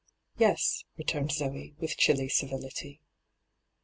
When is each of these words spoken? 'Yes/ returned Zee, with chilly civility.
'Yes/ 0.45 0.83
returned 0.97 1.31
Zee, 1.31 1.75
with 1.77 1.95
chilly 1.95 2.27
civility. 2.27 3.01